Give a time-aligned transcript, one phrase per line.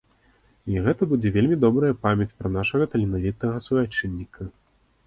[0.71, 4.53] І гэта будзе вельмі добрая памяць пра нашага таленавітага суайчынніка.